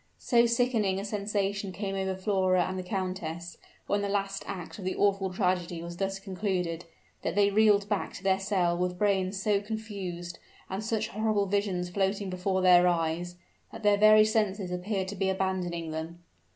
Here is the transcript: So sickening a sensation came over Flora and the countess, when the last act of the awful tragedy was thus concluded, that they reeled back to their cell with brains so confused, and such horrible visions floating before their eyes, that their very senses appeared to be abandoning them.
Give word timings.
So 0.17 0.47
sickening 0.47 0.99
a 0.99 1.05
sensation 1.05 1.71
came 1.71 1.93
over 1.93 2.15
Flora 2.15 2.63
and 2.63 2.75
the 2.79 2.81
countess, 2.81 3.59
when 3.85 4.01
the 4.01 4.09
last 4.09 4.43
act 4.47 4.79
of 4.79 4.83
the 4.85 4.95
awful 4.95 5.31
tragedy 5.31 5.83
was 5.83 5.97
thus 5.97 6.17
concluded, 6.17 6.85
that 7.21 7.35
they 7.35 7.51
reeled 7.51 7.87
back 7.87 8.11
to 8.13 8.23
their 8.23 8.39
cell 8.39 8.75
with 8.75 8.97
brains 8.97 9.39
so 9.39 9.61
confused, 9.61 10.39
and 10.71 10.83
such 10.83 11.09
horrible 11.09 11.45
visions 11.45 11.91
floating 11.91 12.31
before 12.31 12.63
their 12.63 12.87
eyes, 12.87 13.35
that 13.71 13.83
their 13.83 13.95
very 13.95 14.25
senses 14.25 14.71
appeared 14.71 15.07
to 15.09 15.15
be 15.15 15.29
abandoning 15.29 15.91
them. 15.91 16.23